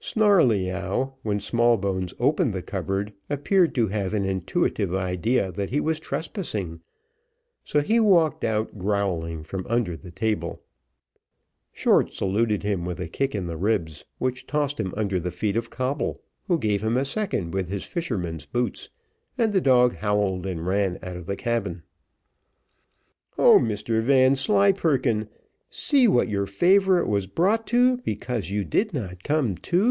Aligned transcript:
Snarleyyow, 0.00 1.14
when 1.22 1.38
Smallbones 1.40 2.14
opened 2.18 2.54
the 2.54 2.62
cupboard, 2.62 3.12
appeared 3.28 3.74
to 3.74 3.88
have 3.88 4.14
an 4.14 4.24
intuitive 4.24 4.94
idea 4.94 5.52
that 5.52 5.68
he 5.70 5.80
was 5.80 6.00
trespassing, 6.00 6.80
so 7.64 7.80
he 7.82 8.00
walked 8.00 8.42
out 8.44 8.78
growling 8.78 9.42
from 9.42 9.66
under 9.68 9.96
the 9.96 10.12
table; 10.12 10.62
Short 11.72 12.12
saluted 12.12 12.62
him 12.62 12.84
with 12.86 13.00
a 13.00 13.08
kick 13.08 13.34
in 13.34 13.48
the 13.48 13.56
ribs, 13.58 14.04
which 14.18 14.46
tossed 14.46 14.78
him 14.80 14.94
under 14.96 15.18
the 15.20 15.32
feet 15.32 15.56
of 15.56 15.68
Coble, 15.68 16.22
who 16.46 16.58
gave 16.58 16.82
him 16.82 16.96
a 16.96 17.04
second 17.04 17.50
with 17.52 17.68
his 17.68 17.84
fisherman's 17.84 18.46
boots, 18.46 18.88
and 19.36 19.52
the 19.52 19.60
dog 19.60 19.96
howled, 19.96 20.46
and 20.46 20.64
ran 20.66 20.98
out 21.02 21.16
of 21.16 21.26
the 21.26 21.36
cabin. 21.36 21.82
O 23.36 23.58
Mr 23.58 24.00
Vanslyperken! 24.00 25.28
see 25.70 26.08
what 26.08 26.28
your 26.28 26.46
favourite 26.46 27.06
was 27.08 27.26
brought 27.26 27.66
to, 27.66 27.98
because 27.98 28.48
you 28.50 28.64
did 28.64 28.94
not 28.94 29.22
come 29.24 29.54
to. 29.56 29.86